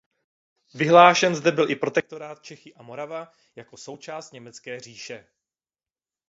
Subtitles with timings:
[0.73, 5.27] Vyhlášen zde byl i Protektorát Čechy a Morava jako součást Německé říše.